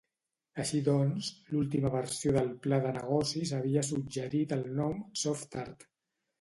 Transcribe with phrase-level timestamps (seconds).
[0.61, 5.91] Així doncs, l'última versió del pla de negocis havia suggerit el nom "SoftArt".